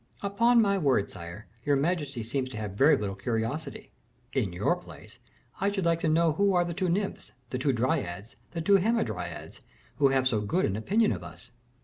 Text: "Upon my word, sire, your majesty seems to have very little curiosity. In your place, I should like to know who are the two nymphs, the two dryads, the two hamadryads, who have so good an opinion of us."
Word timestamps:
"Upon 0.23 0.59
my 0.63 0.79
word, 0.79 1.11
sire, 1.11 1.45
your 1.63 1.75
majesty 1.75 2.23
seems 2.23 2.49
to 2.49 2.57
have 2.57 2.71
very 2.71 2.97
little 2.97 3.13
curiosity. 3.15 3.91
In 4.33 4.51
your 4.51 4.75
place, 4.75 5.19
I 5.59 5.69
should 5.69 5.85
like 5.85 5.99
to 5.99 6.09
know 6.09 6.31
who 6.33 6.55
are 6.55 6.65
the 6.65 6.73
two 6.73 6.89
nymphs, 6.89 7.33
the 7.51 7.59
two 7.59 7.71
dryads, 7.71 8.35
the 8.53 8.61
two 8.61 8.77
hamadryads, 8.77 9.61
who 9.97 10.07
have 10.07 10.27
so 10.27 10.41
good 10.41 10.65
an 10.65 10.75
opinion 10.75 11.11
of 11.11 11.23
us." 11.23 11.51